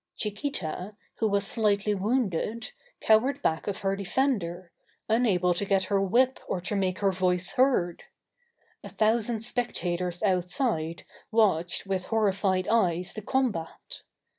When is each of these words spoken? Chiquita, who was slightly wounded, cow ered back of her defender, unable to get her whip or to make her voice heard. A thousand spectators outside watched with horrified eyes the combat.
Chiquita, 0.15 0.95
who 1.17 1.27
was 1.27 1.45
slightly 1.45 1.93
wounded, 1.93 2.71
cow 3.01 3.19
ered 3.19 3.43
back 3.43 3.67
of 3.67 3.81
her 3.81 3.95
defender, 3.95 4.71
unable 5.07 5.53
to 5.53 5.63
get 5.63 5.83
her 5.93 6.01
whip 6.01 6.39
or 6.47 6.59
to 6.59 6.75
make 6.75 6.97
her 6.97 7.11
voice 7.11 7.51
heard. 7.51 8.05
A 8.83 8.89
thousand 8.89 9.41
spectators 9.41 10.23
outside 10.23 11.05
watched 11.29 11.85
with 11.85 12.05
horrified 12.07 12.67
eyes 12.67 13.13
the 13.13 13.21
combat. 13.21 14.01